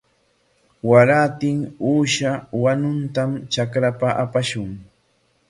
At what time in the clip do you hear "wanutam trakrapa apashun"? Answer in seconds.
2.63-4.71